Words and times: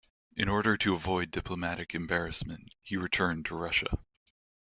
In 0.35 0.49
order 0.49 0.77
to 0.77 0.95
avoid 0.95 1.29
diplomatic 1.29 1.93
embarrassment 1.93 2.73
he 2.81 2.97
returned 2.97 3.45
to 3.45 3.55
Russia. 3.55 3.99